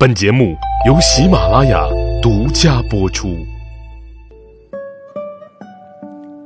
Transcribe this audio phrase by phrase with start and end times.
[0.00, 0.56] 本节目
[0.86, 1.86] 由喜马拉雅
[2.22, 3.36] 独家播出。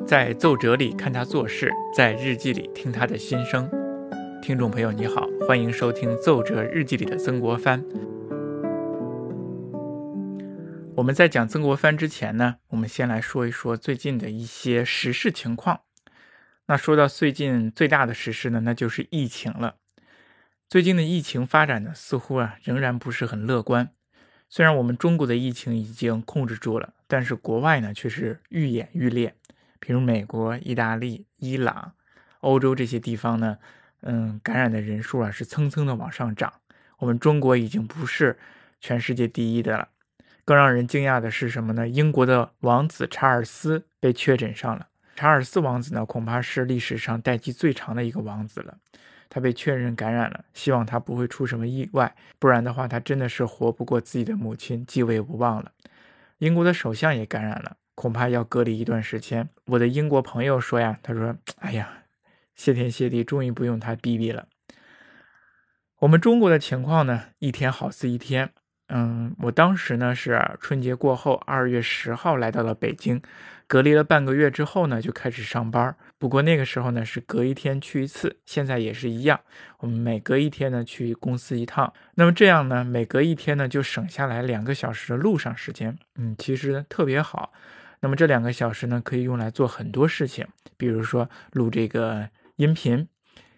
[0.04, 3.70] 在奏折里看他做事，在日记里听他的心声。
[4.42, 7.80] 听众朋友，你好，欢迎收听《奏折日记里的曾国藩》。
[10.96, 15.82] 我们在讲曾国藩之前呢，我们先来说一说最近的一些时事情况。
[16.66, 19.77] 那说到最近最大的时事呢，那就是疫情了。
[20.75, 23.90] 最近的疫情发展呢，似乎啊仍然不是很乐观。
[24.48, 29.36] 虽然我们中国的疫情已经控制住了，但是国外呢却是愈演愈烈。
[29.79, 31.93] 比如美国、意大利、伊朗、
[32.41, 33.59] 欧洲这些地方呢，
[34.01, 36.53] 嗯，感染的人数啊是蹭蹭的往上涨。
[36.98, 38.37] 我们中国已经不是
[38.81, 39.91] 全世界第一的了。
[40.45, 41.87] 更让人惊讶的是什么呢？
[41.87, 44.89] 英国的王子查尔斯被确诊上了。
[45.15, 48.79] 查尔斯王子呢，恐怕是历史上待机最长的一个王子了。
[49.28, 55.73] 他被确认感染了，希望他不会出什么意外，不然的话，他真的是活不过自己的母亲继位无望了。
[56.38, 59.48] 英国的首相也感染了，恐怕要隔离一段时间。
[59.66, 62.05] 我的英国朋友说呀，他说：“哎呀，
[62.55, 64.47] 谢天谢地，终于不用他逼逼了。”
[66.00, 68.50] 我们中国的情况呢，一天好似一天。
[68.88, 73.22] 嗯，我当时呢是春节过后，二月十号来到了北京，
[73.66, 75.97] 隔离了半个月之后呢，就开始上班。
[76.25, 79.39] 不过那个时候呢是隔一天去一次，现在也是一样，
[79.80, 81.92] 我们每隔一天呢去公司一趟。
[82.14, 87.53] 那么这样呢，每隔一天呢就省下来两个小时的路上时间，嗯，其实特别好。
[88.00, 90.47] 那么这两个小时呢可以用来做很多事情，
[90.78, 93.06] 比如说录这个音频，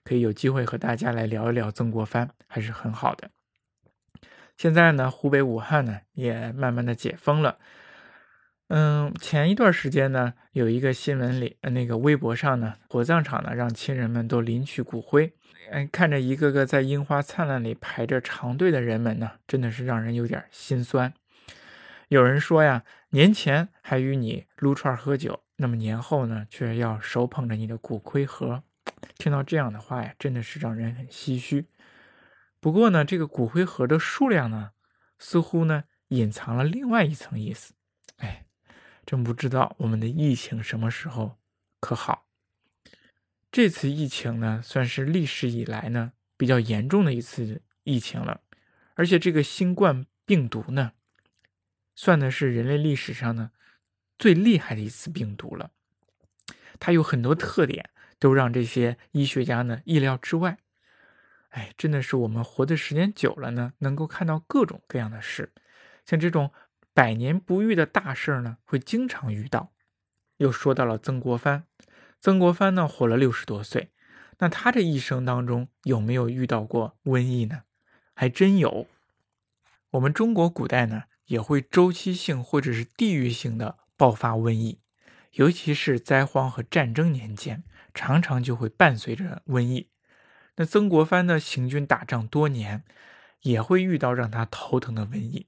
[0.02, 3.30] 可以有机会和大家来聊一聊曾国藩，还是很好的。
[4.56, 7.58] 现在呢，湖北武汉呢也慢慢的解封了。
[8.68, 15.32] 嗯，前一段时间呢，有一个新闻里，那个微博上呢，火葬场呢让亲人们都领取骨灰。
[15.70, 21.12] 嗯，看着一个个在樱花灿烂里排着长队的人们呢，真的是让人有点心酸。
[22.08, 28.62] 有人说呀，年前还与你撸串喝酒，那么年后呢，却要手捧着你的骨灰盒。
[29.16, 31.66] 听到这样的话呀，真的是让人很唏嘘。
[32.60, 34.72] 不过呢，这个骨灰盒的数量呢，
[35.18, 37.74] 似乎呢隐藏了另外一层意思。
[38.18, 38.45] 哎，
[39.06, 41.38] 真不知道我们的疫情什么时候
[41.80, 42.26] 可好。
[43.52, 48.42] 这次疫情呢，算是历史以来呢比较严重的一次疫情了。
[48.94, 50.92] 而且这个新冠病毒呢，
[51.94, 53.52] 算的是人类历史上呢
[54.18, 55.70] 最厉害的一次病毒了。
[56.80, 57.88] 它有很多特点，
[58.18, 60.58] 都让这些医学家呢意料之外。
[61.50, 65.52] 哎，真的是我们活的时间久了呢，能够看到各种各样的事，
[66.04, 66.52] 像这种
[66.96, 69.74] 百年不遇的大事呢，会经常遇到。
[70.38, 71.66] 又说到了曾国藩，
[72.22, 73.90] 曾国藩呢活了六十多岁，
[74.38, 77.64] 那他这一生当中有没有遇到过瘟疫呢？
[78.14, 78.86] 还真有。
[79.90, 84.80] 我们中国古代呢也会周期性或者是地域性的爆发瘟疫，
[85.32, 87.62] 尤其是灾荒和战争年间，
[87.92, 89.90] 常常就会伴随着瘟疫。
[90.56, 92.84] 那曾国藩呢，行军打仗多年，
[93.42, 95.46] 也会遇到让他头疼的瘟疫。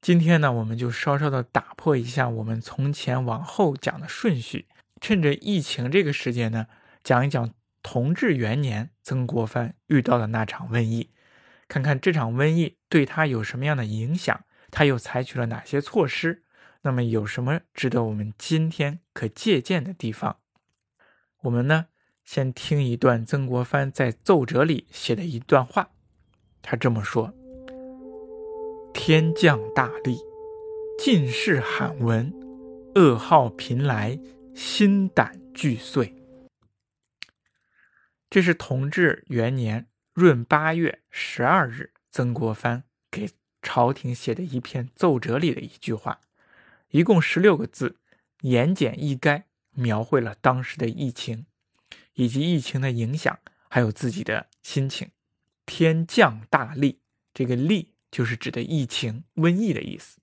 [0.00, 4.66] 今天呢，我们就稍稍的打破一下我们从前往后讲的顺序，
[5.00, 6.66] 趁着疫情这个时间呢，
[7.02, 11.10] 讲一讲同治元年曾国藩遇到的那场瘟疫，
[11.66, 16.44] 看看这场瘟疫对他有什么样的影响，他又采取了哪些措施，
[16.82, 20.38] 那么有什么值得我们今天可借鉴的地方？
[21.42, 21.86] 我们呢？
[22.24, 25.92] 先听一段曾国藩在奏折里写的一段话，
[26.60, 27.32] 他这么说
[28.92, 30.18] ：“天降大利，
[30.98, 32.32] 进士罕闻，
[32.94, 34.18] 噩耗频来，
[34.54, 36.14] 心胆俱碎。”
[38.28, 43.30] 这是同治元年闰八月十二日，曾国藩给
[43.62, 46.20] 朝廷写的一篇奏折里的一句话，
[46.90, 47.96] 一共十六个字，
[48.42, 51.46] 言简意赅，描绘了当时的疫情。
[52.14, 53.38] 以及疫情的影响，
[53.68, 55.10] 还有自己的心情。
[55.64, 56.98] 天降大利，
[57.32, 60.20] 这个“利”就是指的疫情、瘟疫的意思。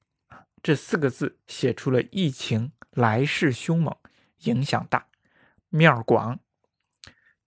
[0.64, 3.96] 这四个字写出了疫情来势凶猛，
[4.40, 5.08] 影响大，
[5.70, 6.40] 面广。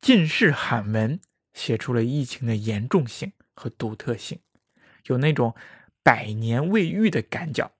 [0.00, 1.20] 进士罕闻，
[1.52, 4.40] 写出了疫情的严重性和独特性，
[5.06, 5.56] 有那种
[6.04, 7.72] 百年未遇的感脚。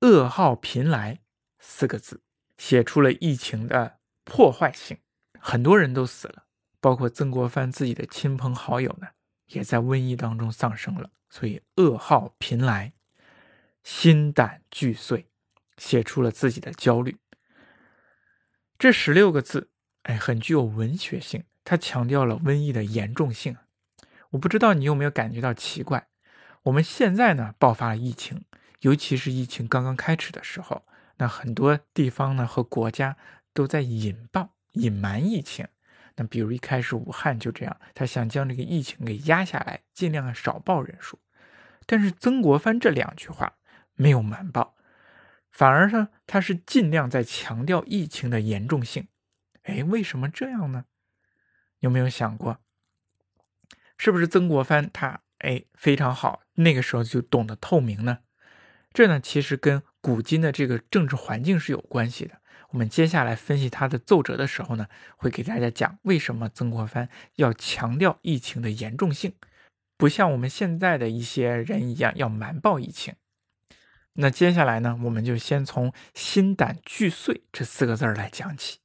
[0.00, 1.20] 噩耗频来，
[1.58, 2.22] 四个字
[2.56, 4.98] 写出了疫情的破坏性。
[5.40, 6.44] 很多人都死了，
[6.80, 9.08] 包括曾国藩自己的亲朋好友呢，
[9.46, 11.10] 也在瘟疫当中丧生了。
[11.28, 12.92] 所以噩耗频来，
[13.82, 15.26] 心胆俱碎，
[15.76, 17.16] 写出了自己的焦虑。
[18.78, 19.70] 这十六个字，
[20.02, 23.56] 哎，很具有文学性，它强调了瘟疫的严重性。
[24.30, 26.06] 我不知道你有没有感觉到奇怪，
[26.64, 28.44] 我们现在呢爆发了疫情，
[28.80, 30.84] 尤其是疫情刚刚开始的时候，
[31.16, 33.16] 那很多地方呢和国家
[33.52, 35.66] 都在隐报、隐瞒疫情。
[36.16, 41.18] 那比如一开始武汉就这样，他想将这个疫情给压下来，尽量少报人数。
[41.86, 43.58] 但是曾国藩这两句话
[43.94, 44.76] 没有瞒报，
[45.50, 49.08] 反而呢他是尽量在强调疫情的严重性。
[49.64, 50.84] 哎，为什么这样呢？
[51.80, 52.58] 有没有想过，
[53.98, 58.20] 是不是曾国藩他哎非常好，那个时候就懂得透明呢？
[58.92, 62.34] 这呢其实跟古今的这个政治环境是有关系的。
[62.72, 64.86] 我们接下来分析他的奏折的时候呢，
[65.16, 69.32] 会给大家讲为什么曾国藩要强调疫情的严重性，
[69.96, 73.14] 不像我们现在的一些人一样要瞒报疫情。
[74.12, 78.80] 那接下来呢，我们就先从“心胆俱碎”这四个字来讲起。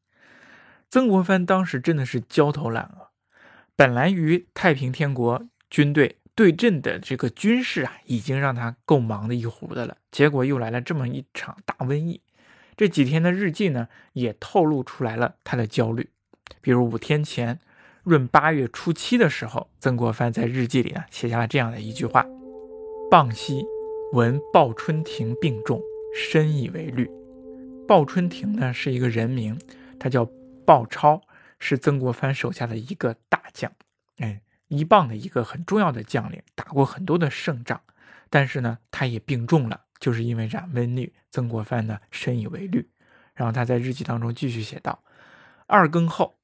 [0.89, 3.09] 曾国藩当时真的是焦头烂额，
[3.75, 12.21] 本来与太平天国军队对阵的这个军事啊，已经让他够忙的一壶的了，结果又来了这么一场大瘟疫。
[12.77, 16.11] 这几天的日记呢，也透露出来了他的焦虑。
[16.61, 17.59] 比如五天前，
[18.05, 22.25] 闰八月初七的时候，曾国藩在日记里呢写下了这样的一句话
[23.11, 23.65] ：“傍夕
[24.13, 25.81] 闻鲍春亭病重，
[26.15, 27.11] 深以为虑。”
[27.85, 29.59] 鲍春亭呢是一个人名，
[29.99, 30.25] 他叫
[30.65, 31.21] 鲍超，
[31.59, 33.69] 是曾国藩手下的一个大将，
[34.19, 34.39] 哎，
[34.69, 37.81] 一棒的一个很重要的将领，打过很多的胜仗，
[38.29, 39.85] 但是呢，他也病重了。
[39.99, 42.89] 就是因为染瘟疫，曾国藩呢深以为虑。
[43.33, 45.03] 然后他在日记当中继续写道
[45.67, 46.39] ：“二更后，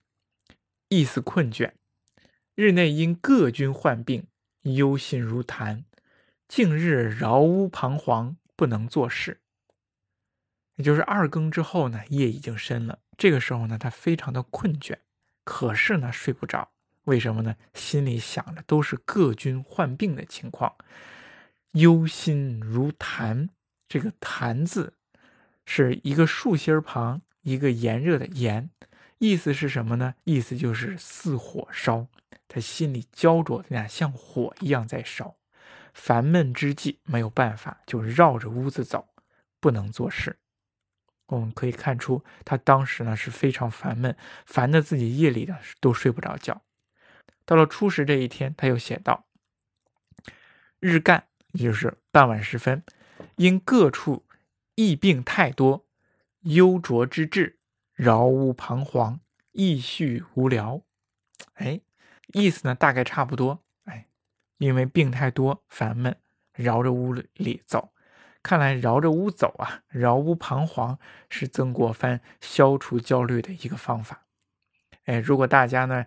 [0.89, 1.71] 意思困倦，
[2.55, 4.27] 日内因各军患病，
[4.63, 5.85] 忧心如痰。
[6.47, 9.39] 近日饶屋彷徨，不能做事。”
[10.75, 12.99] 也就是二更之后呢，夜已经深了。
[13.17, 14.97] 这个时候呢，他非常的困倦，
[15.45, 16.71] 可是呢睡不着。
[17.05, 17.55] 为什么呢？
[17.73, 20.75] 心里想的都是各军患病的情况。
[21.71, 23.49] 忧心如痰，
[23.87, 24.93] 这个“痰”字
[25.65, 28.69] 是一个竖心旁，一个炎热的“炎”，
[29.19, 30.15] 意思是什么呢？
[30.23, 32.07] 意思就是似火烧，
[32.47, 35.35] 他心里焦灼的呀，像火一样在烧。
[35.93, 39.07] 烦闷之际，没有办法，就绕着屋子走，
[39.59, 40.37] 不能做事。
[41.27, 44.15] 我们可以看出，他当时呢是非常烦闷，
[44.45, 46.61] 烦的自己夜里呢都睡不着觉。
[47.45, 49.25] 到了初十这一天，他又写道
[50.79, 51.27] ：“日干。”
[51.57, 52.83] 也就是傍晚时分，
[53.37, 54.25] 因各处
[54.75, 55.87] 疫病太多，
[56.41, 57.59] 忧灼之至，
[57.93, 59.21] 饶屋彷徨，
[59.53, 60.81] 意绪无聊。
[61.53, 61.79] 哎，
[62.33, 63.63] 意思呢大概差不多。
[63.85, 64.09] 哎，
[64.57, 66.17] 因为病太多，烦闷，
[66.51, 67.93] 绕着屋里走。
[68.43, 70.99] 看来绕着屋走啊，绕屋彷徨
[71.29, 74.25] 是曾国藩消除焦虑的一个方法。
[75.05, 76.05] 哎，如果大家呢，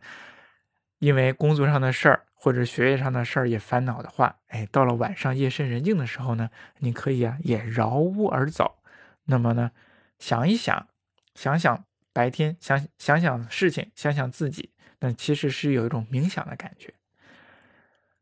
[0.99, 8.79] 因为工作上的事儿，或者学业上的事儿也烦恼的话，哎，到了晚上夜深人静的时候呢，你可以啊也绕屋而走，
[9.25, 9.71] 那么呢，
[10.19, 10.89] 想一想，
[11.35, 16.95] 想想白天，想想想事情，想想自己，那其实是有一种冥想的感觉。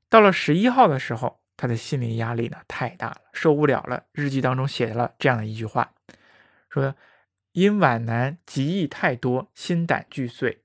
[0.09, 4.05] 到了十一号的时候，他的心理压力呢太大了，受不了了。
[4.13, 5.93] 日记当中写了这样的一句话，
[6.69, 6.95] 说
[7.53, 10.63] 因皖南疾疫太多，心胆俱碎。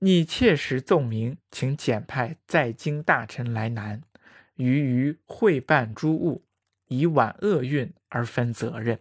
[0.00, 4.02] 你切实奏明，请简派在京大臣来南，
[4.56, 6.44] 于于会办诸务，
[6.88, 8.98] 以挽厄运而分责任。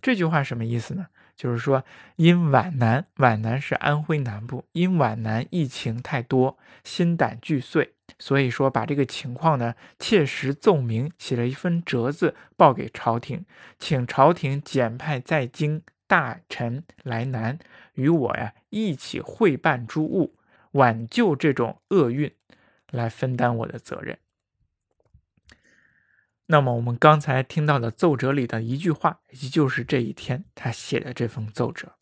[0.00, 1.08] 这句话什么意思呢？
[1.34, 1.84] 就是说，
[2.16, 13.44] 因皖南，皖南是安徽南部，因皖南疫情太多，心胆俱碎，所以说把这个情况呢，切实奏明，写了一份折子报给朝廷，
[13.78, 17.60] 请朝廷简派在京大臣来南。
[17.94, 20.36] 与我呀一起会办诸务，
[20.72, 22.32] 挽救这种厄运，
[22.90, 24.18] 来分担我的责任。
[26.46, 31.92] 那么我们刚才听到的奏折里的一句话，也就是这一天他写的这封奏折。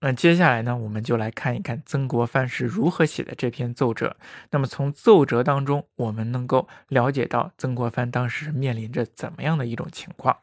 [0.00, 4.16] 那接下来呢，我们就来看一看曾国藩是如何写的这篇奏折。
[4.50, 10.36] 那么从奏折当中，我们能够了解到曾国藩当时面临着怎么样的一种情况。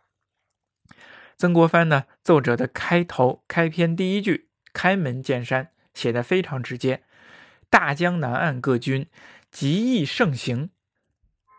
[1.43, 4.47] 曾国藩呢，奏折的开头开篇第一句。
[4.71, 7.03] 开门见山，写的非常直接。
[7.69, 9.07] 大江南岸各军
[9.51, 10.69] 极易盛行，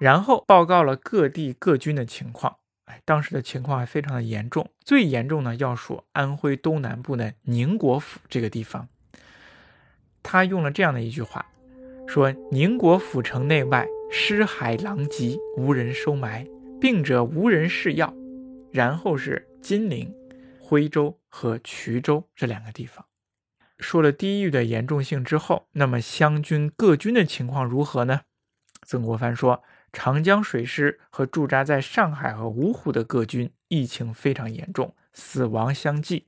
[0.01, 2.57] 然后报告了各地各军的情况。
[2.87, 8.89] 哎，当时的情况还非常的严重，最严重呢要数安徽东南部的宁国府这个地方。
[10.23, 11.45] 他用了这样的一句话，
[12.09, 16.47] 说宁国府城内外尸骸狼藉，无人收埋，
[16.81, 18.15] 病者无人试药。
[18.73, 20.15] 然后是金陵。
[20.61, 23.07] 徽州和衢州这两个地方，
[23.79, 28.23] 说了地域的严重性之后，那么湘军各军的情况如何呢？
[28.87, 36.27] 曾国藩说：“长江水师和驻扎在上海和芜湖的各军疫情非常严重，死亡相继。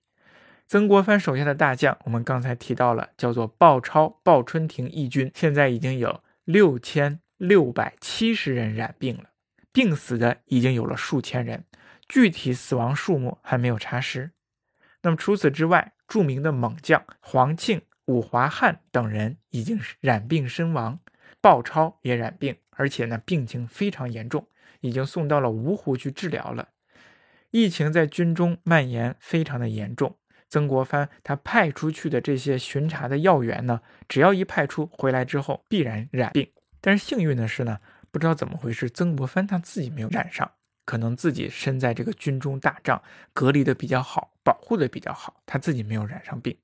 [0.66, 9.30] 曾国藩手下的大将，我们刚才提到了，叫做鲍超、鲍春亭义军，现在已经有六千六百七十人染病了，
[9.72, 11.64] 病死的已经有了数千人，
[12.08, 14.32] 具体死亡数目还没有查实。
[15.02, 20.98] 那么除此之外，著名的猛将黄庆、武华汉等人已经染病身亡，
[21.40, 22.56] 鲍超也染病。
[22.70, 24.46] 而且呢，病情非常严重，
[24.80, 26.68] 已经送到了芜湖去治疗了。
[27.50, 30.18] 疫情在军中蔓延非常的严重。
[30.48, 36.52] 曾国藩他派出去的这些巡查的要员呢，只要一派出回来之后，必然染病。
[36.80, 40.50] 但是幸运的是呢，不知道怎么回事，曾国藩他自己没有染上，
[40.86, 43.02] 可能自己身在这个军中大帐，
[43.34, 46.56] 隔离的比较好，保护的比较好，他自己没有染上病。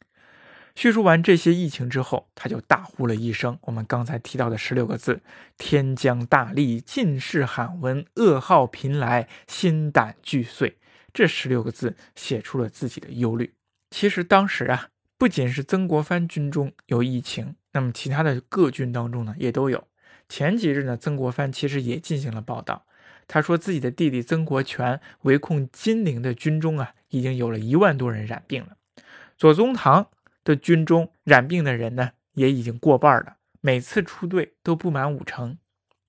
[0.75, 5.21] 叙述完这些疫情之后，他就大呼了一声我们刚才提到的十六个字
[5.59, 10.79] ：“天将大利，尽是罕闻，噩耗频来，心胆俱碎。”
[11.13, 13.53] 这十六个字写出了自己的忧虑。
[13.91, 14.89] 其实当时啊，
[15.19, 19.87] 不仅是曾国藩军中有疫情，那么其他的各军当中呢也都有。
[20.27, 22.87] 前几日呢，曾国藩其实也进行了报道，
[23.27, 28.77] 他说自己的弟弟曾国荃围控金陵的军中啊，已经有了一万多人染病了。
[29.37, 30.09] 左宗棠。
[30.45, 33.37] 的军中染病的人呢，也已经过半了。
[33.61, 35.57] 每次出队都不满五成，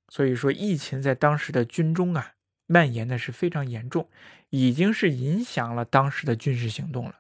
[0.10, 2.32] 所以说疫情在当时的军中啊，
[2.65, 4.10] 蔓延的是非常严重，
[4.50, 7.17] 已经是影响了当时的军事行动了，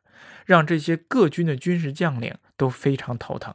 [0.47, 3.53] 让这些各军的军事将领都非常头疼。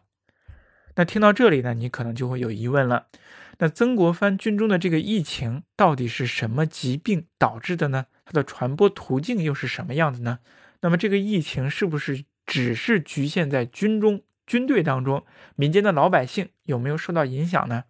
[0.95, 3.09] 那听到这里呢，你可能就会有疑问了：
[3.59, 8.07] 那曾国藩军中的这个疫情到底是什么疾病导致的呢？
[8.25, 10.39] 它的传播途径又是什么样的呢？
[10.81, 12.25] 那么这个疫情是不是？
[12.47, 17.85] 只是局限在军中、军队当中，民间的老百姓有没有受到影响呢？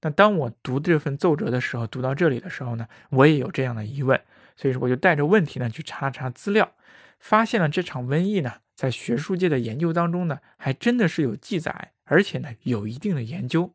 [0.00, 4.18] 那当我读这份奏折的时候，读到这里的时候呢，我也有这样的疑问，
[4.56, 6.72] 所以说我就带着问题呢去查了查资料，
[7.20, 13.74] 发现了这场瘟疫呢，在学术界的研究当中呢，还真的是有记载，而且呢有一定的研究。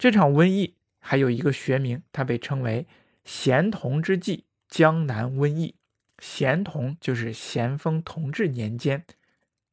[0.00, 2.88] 这场瘟疫还有一个学名，它被称为
[3.22, 5.74] 咸同之际江南瘟疫。
[6.18, 9.04] 咸同就是咸丰同治年间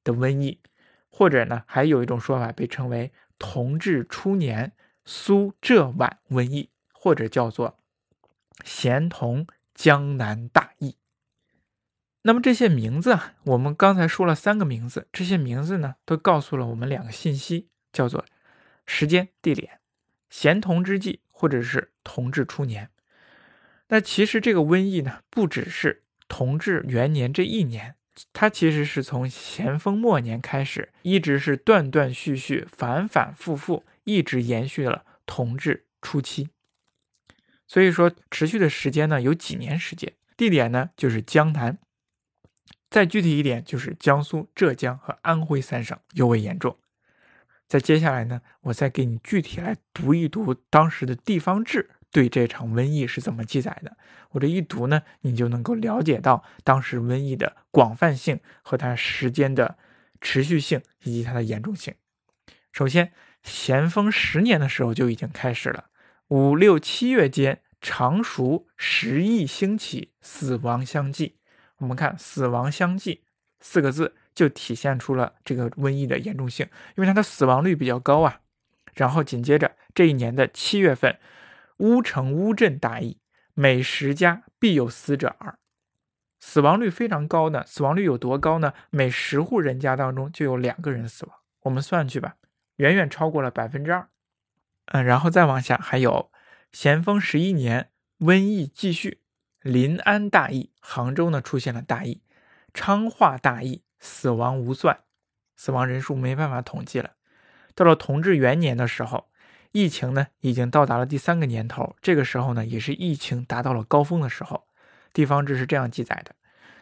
[0.04, 0.60] 的瘟疫，
[1.10, 4.74] 或者呢，还有一种说法被称为同治初年
[5.06, 7.80] 苏浙皖瘟疫，或者叫做
[8.66, 10.98] 咸同江南大疫。
[12.24, 18.26] 那么这些名字啊，我们刚才说了三个名字，这些名字呢，都告诉了我们两个信息，叫做
[18.86, 19.80] 时间、地点，
[20.30, 22.90] 咸同之际，或者是同治初年。
[23.90, 26.04] 那其实这个瘟疫呢，不只是。
[26.30, 27.96] 同治元年这一年，
[28.34, 36.50] 它其实是从咸丰末年开始，一直是断断续续、反反复复，一直延续了同治初期。
[37.66, 41.78] 所以说，持续的时间呢有几年时间，地点呢就是江南，
[42.90, 46.78] 再具体一点就是江苏、浙江和安徽三省尤为严重。
[47.68, 51.90] 在接下来呢，我再给你具体来读一读当时的地方志。
[52.10, 53.98] 对这场瘟疫是怎么记载的？
[54.32, 59.78] 我这一读呢，你就能够了解到当时瘟疫的广泛性和它时间的
[60.22, 61.94] 持续性以及它的严重性。
[62.72, 63.12] 首先，
[63.44, 65.90] 咸丰十年的时候就已经开始了，
[66.30, 71.38] 五六七月间，常熟十亿兴起，死亡相继。
[71.80, 73.26] 我们看“死亡相继”
[73.60, 78.42] 四个字，就体现出了这个瘟疫的严重性，因为它的死亡率比较高啊。
[78.94, 81.18] 然后紧接着这一年的七月份。
[81.80, 83.20] 乌城乌镇大疫，
[83.54, 85.60] 每十家必有死者二，
[86.40, 87.64] 死亡率非常高呢。
[87.68, 88.74] 死亡率有多高呢？
[88.90, 91.36] 每十户人家当中就有两个人死亡。
[91.62, 92.38] 我们算去吧，
[92.78, 94.10] 远远超过了百分之二。
[94.88, 96.32] 嗯，然后再往下，还有
[96.72, 97.92] 咸丰十一年
[98.22, 99.22] 瘟疫继续，
[99.62, 102.24] 临安大疫，杭州呢出现了大疫，
[102.74, 105.00] 昌化大疫，死亡无算，
[105.56, 107.12] 死亡人数没办法统计了。
[107.76, 109.30] 到了同治元年的时候。
[109.74, 114.66] 疫情呢，已经到达了第三个年头，这个时候呢，也是疫情达到了高峰的时候。
[115.14, 116.34] 地方志是这样记载的：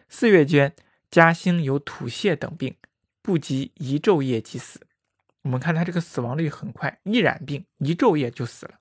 [0.07, 0.73] 四月间，
[1.09, 2.77] 嘉兴有吐泻等病，
[3.21, 4.79] 不及一昼夜即死。
[5.41, 8.75] 我们看他这个死亡率很快，一染病一昼夜就死了。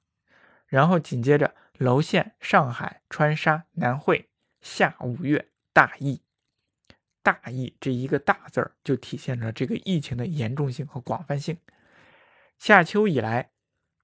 [0.66, 4.28] 然后紧接着，娄县、上海、川沙、南汇，
[4.60, 6.23] 下五月大疫。
[7.24, 11.58] 大疫这一个大字儿，就体现了这个疫情的严重性和广泛性。
[12.60, 13.50] 夏秋以来。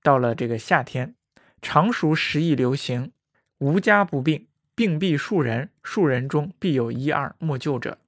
[0.02, 1.14] 到了这个夏天，
[1.60, 3.12] 常熟时疫流行，
[3.58, 7.98] 无家不病，病必数人，数人中必有一二莫救者。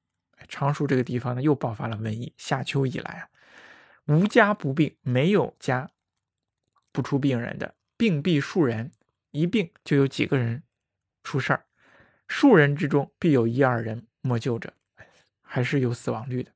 [0.49, 2.33] 常熟这个地方呢，又爆发了瘟疫。
[2.38, 3.28] 夏秋以来啊，
[4.07, 5.90] 无家不病，没有家
[6.92, 8.90] 不出病人的，病必数人，
[9.33, 10.62] 一病就有几个人
[11.23, 11.66] 出事儿，
[12.26, 14.73] 数人之中必有一二人莫救者，
[15.52, 16.50] 还是有死亡率的。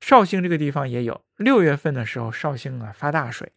[0.00, 3.52] 绍兴这个地方也有，六月份的时候，绍兴啊发大水，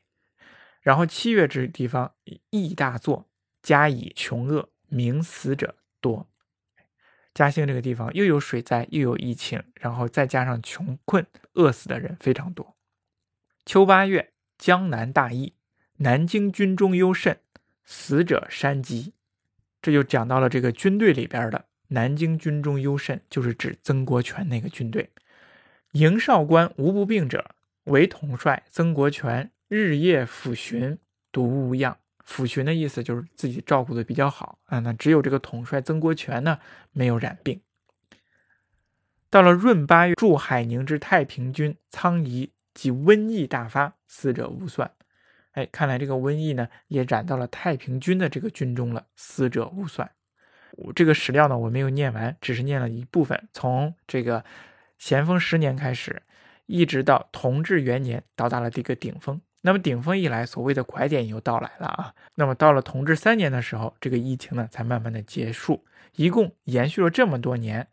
[0.82, 2.14] 然后七月这地方
[2.52, 3.28] 疫大作，
[3.64, 6.28] 加以穷恶，名死者多。
[7.34, 12.76] 嘉兴这个地方又有水灾，又有疫情，然后再加上穷困，饿死的人非常多。
[13.66, 15.56] 秋八月，江南大疫，
[15.98, 17.40] 南京军中忧甚，
[17.84, 19.14] 死者山积。
[19.82, 25.10] 这就讲到了这个军队里边的南京军中优甚，就是指曾国荃那个军队。
[25.92, 30.98] 营哨官无不病者，唯统帅曾国荃日夜抚巡，
[31.32, 31.98] 独无恙。
[32.28, 36.58] 抚巡的意思就是自己照顾的比较好啊，那只有这个统帅曾国荃呢
[36.92, 37.62] 没有染病。
[39.30, 44.92] 到了闰八月，驻海宁之太平军苍夷及瘟疫大发，死者无算。
[45.52, 50.10] 哎，看来这个瘟疫呢也染到了太平军的这个军中了，死者无算。
[50.96, 54.44] 这个史料呢我没有念完，只是念了一部分，从这个
[54.98, 56.22] 咸丰十年开始，
[56.66, 59.40] 一直到同治元年到达了这个顶峰。
[59.62, 62.14] 那么顶峰一来，所谓的拐点又到来了啊。
[62.36, 65.84] 那么到了同治三年的时候，这个疫情呢才慢慢的结束，
[66.16, 67.88] 一共延续了这么多年。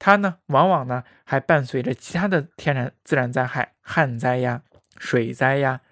[0.00, 4.62] 它呢，往往呢还伴随着其他的天然自然灾害，旱灾呀、
[4.98, 5.82] 水灾呀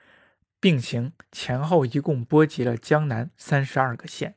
[0.59, 4.35] 并行，前后一共波及了江南三十二个县，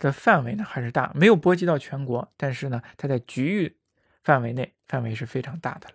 [0.00, 3.76] 的范围呢还是大，没有波及到全国，但是呢，它在局域
[4.24, 5.94] 范围内范围是非常大的了。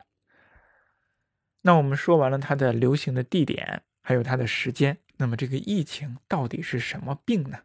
[1.64, 3.84] 那我们说完了它的流行的地点。
[4.08, 7.58] 还有它的时间，那么这个疫情到底是什么病呢？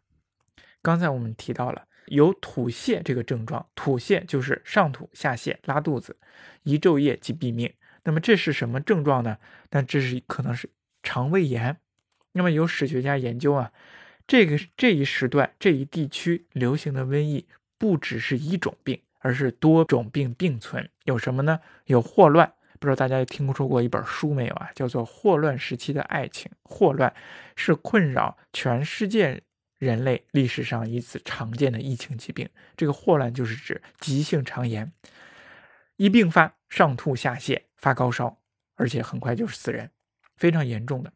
[0.80, 6.16] 刚才我们提到了有吐泻这个症状，吐泻就是上吐下泻、拉肚子，
[6.62, 7.70] 一昼夜即毙命。
[8.04, 9.36] 那么这是什么症状呢？
[9.72, 10.70] 那这是可能是
[11.02, 11.76] 肠胃炎。
[12.32, 13.70] 那么有史学家研究啊，
[14.30, 20.88] 这个这一时段这一地区流行的瘟疫不只是一种病，而是多种病并存。
[21.02, 21.58] 有什么呢？
[21.86, 22.52] 有霍乱。
[22.78, 24.70] 不知道大家听说过一本书没有啊？
[24.72, 26.48] 叫做《霍乱时期的爱情》。
[26.62, 27.12] 霍乱
[27.56, 29.42] 是困扰全世界
[29.78, 32.48] 人类历史上一次常见的疫情疾病。
[32.76, 34.92] 这个霍乱就是指急性肠炎，
[35.96, 38.38] 一病发上吐下泻，发高烧，
[38.76, 39.90] 而且很快就是死人，
[40.36, 41.12] 非常严重的。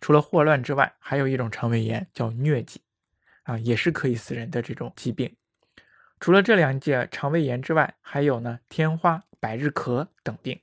[0.00, 2.80] 除了霍乱之外，还有一种肠胃炎叫疟疾，
[3.44, 5.36] 啊，也是可以死人的这种疾病。
[6.18, 9.22] 除了这两届肠胃炎之外，还有呢天花。
[9.42, 10.60] 百日咳等病，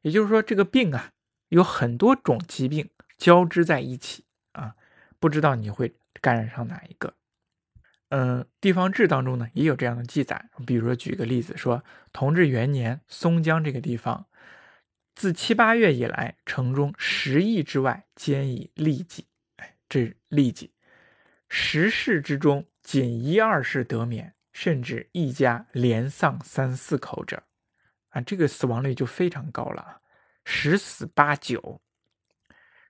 [0.00, 1.12] 也就是说，这个病啊，
[1.50, 4.76] 有很多种疾病交织在一起啊，
[5.20, 7.12] 不知道你会感染上哪一个。
[8.08, 14.24] 嗯，地方志当中呢也有这样的记载，比如说举个例子，说同治元年松江这个地方，
[15.14, 20.72] 自七八月以来，城中十亿之外兼以痢疾，哎，这痢疾，
[21.48, 27.44] 十室之中仅一二室得免，甚至一家连丧三四口者。
[28.08, 30.00] 啊，这个死亡率就非常高了，
[30.44, 31.80] 十死八九，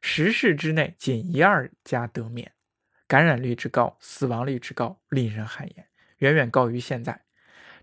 [0.01, 2.53] 十世之内仅一二家得免，
[3.07, 7.24] 感染率之高，死亡率之高，令人汗颜，远远高于现在。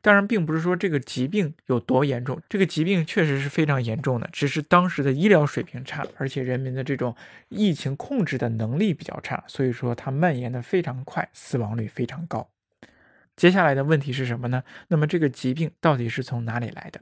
[0.01, 7.15] 当然，并不是说这个疾病有多严重，这个疾病确实是非常严重的，只是当时的医疗水平差，而且人民的这种
[7.49, 12.49] 疫情控制的能力比较差，所以说它蔓延的非常快，死亡率非常高。
[13.35, 14.63] 接下来的问题是什么呢？
[14.87, 17.01] 那么这个疾病到底是从哪里来的？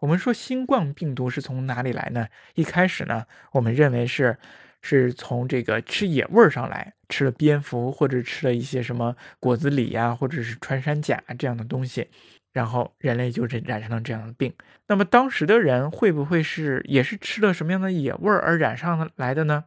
[0.00, 2.26] 我们说新冠病毒是从哪里来呢？
[2.54, 4.38] 一开始呢，我们认为是
[4.82, 12.08] 是从这个吃野味儿上来，吃了蝙蝠或者吃了一些什么果子狸呀，或者是穿山甲这样的东西，
[12.52, 14.52] 然后人类就染染上了这样的病。
[14.86, 19.64] 那么当时的人会不会是也是吃了什么样的野味儿而染上来的呢？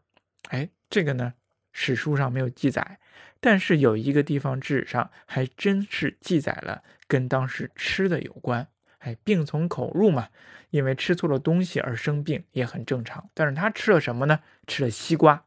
[0.50, 1.34] 哎，这个呢
[1.72, 3.00] 史书上没有记载，
[3.40, 8.68] 但是有一个地方志上还真是记载了跟当时吃的有关。
[9.04, 10.30] 哎，病从口入嘛，
[10.70, 13.30] 因为吃错了东西而生病也很正常。
[13.34, 14.40] 但是他吃了什么呢？
[14.66, 15.46] 吃了西瓜。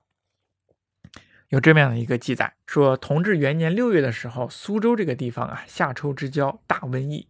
[1.48, 7.28] 有这么样的一个记载，说同治元年六月的时候，苏州这个地方啊，夏秋之交，大瘟疫。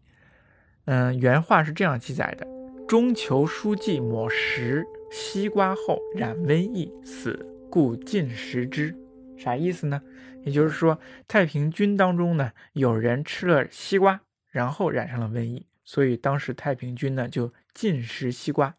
[0.86, 2.46] 嗯，原话是这样记载的：
[2.88, 8.96] 中求书记抹食西瓜后染瘟疫死，故禁食之。
[9.36, 10.00] 啥意思呢？
[10.44, 15.66] 也就是说，太平军当中呢，有人吃了西瓜，然后染上了瘟疫。
[15.87, 18.75] 所以当时太平军呢就禁食西瓜，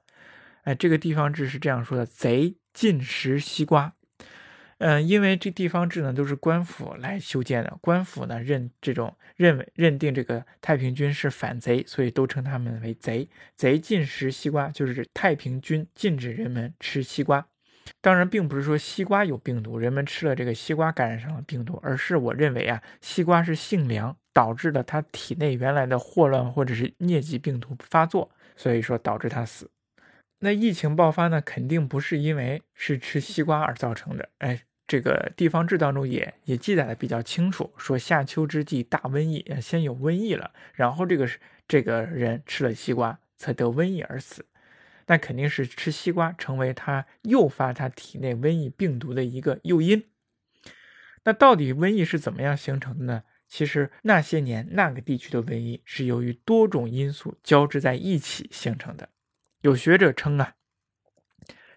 [0.62, 3.94] 哎，这个地方志是这样说的：贼禁食西瓜。
[4.80, 13.28] 嗯，因为这地方志呢都是官府来修建的，官府呢认这种认为认定这个太平军是反贼，所以都称他们为贼。
[13.56, 17.48] 贼禁食西瓜，就是太平军禁止人们吃西瓜。
[18.02, 29.68] 当然，并不是说西瓜有病毒，人们吃了这个西瓜感染上了病毒，而是我认为啊，西瓜是性凉，导致了他体内原来的霍乱或者是疟疾病毒发作，所以说导致他死。
[30.42, 34.30] 那疫情爆发呢，肯定不是因为是吃西瓜而造成的。
[34.38, 41.28] 哎，这个地方志当中也也记载的比较清楚，说夏秋之际大瘟疫，先有瘟疫了，然后这个
[41.68, 44.46] 这个人吃了西瓜才得瘟疫而死。
[45.08, 50.04] 那肯定是吃西瓜成为他诱发他体内瘟疫病毒的一个诱因。
[51.24, 53.24] 那到底瘟疫是怎么样形成的呢？
[53.48, 59.10] 其实那些年那个地区的瘟疫是由于多种因素交织在一起形成的。
[59.62, 60.56] 有学者称啊，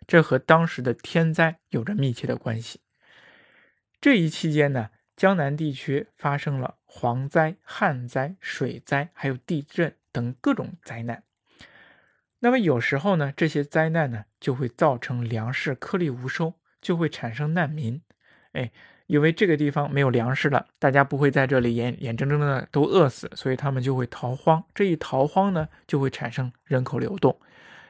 [0.07, 2.81] 这和当时的天灾有着密切的关系。
[4.01, 11.25] 这一期间呢，江南地区发生了蝗灾、旱灾、水灾，还有地震等各种灾难。
[12.41, 18.03] 那么有时候呢，这些灾难呢就会造成粮食颗粒无收，就会产生难民。
[18.53, 18.71] 哎，
[19.07, 24.65] 因为这个地方没有粮食了，大家不会在这里眼眼睁睁的都饿死，所以他们就会逃荒。
[24.75, 27.39] 这一逃荒呢，就会产生人口流动。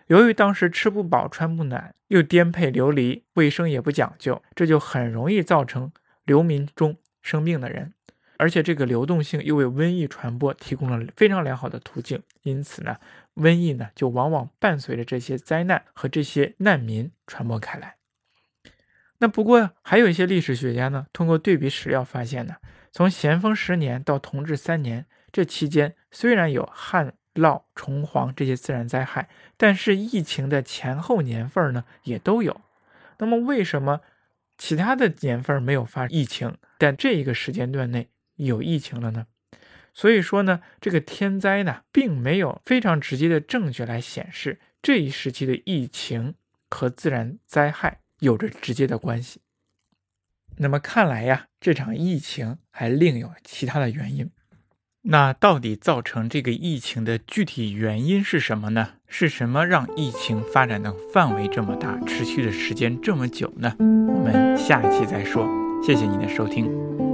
[0.08, 5.92] 由于当时吃不饱穿不暖，又颠沛流离，卫生也不讲究，这就很容易造成
[6.24, 7.94] 流民中生病的人。
[8.36, 12.96] 而且这个流动性又为瘟疫传播提供了非常良好的途径，因此呢，
[13.36, 17.99] 瘟疫呢就往往伴随着这些灾难和这些难民传播开来。
[19.20, 22.56] 那不过还有一些历史学家呢，通过对比史料发现呢，
[22.90, 32.60] 从咸丰十年到同治三年这期间，虽然有旱涝虫蝗这些自然灾害，但是疫情的前后年份呢也都有。
[33.18, 34.00] 那么为什么
[34.58, 38.08] 其他的年份没有发疫情，但这一个时间段内？
[38.36, 39.26] 有疫情了呢，
[39.92, 46.36] 所以说呢，这个天灾呢，并没有非常直接的证据来显示这一时期的疫情
[46.70, 49.40] 和自然灾害有着直接的关系。
[50.56, 54.30] 那么看来呀，这场疫情还另有其他的原因。
[55.02, 58.96] 那到底造成这个疫情的具体原因是什么呢？
[59.08, 63.74] 是什么让疫情发展的范围这么大，持续的时间这么久呢？
[63.78, 65.48] 我们下一期再说。
[65.82, 67.09] 谢谢您的收听。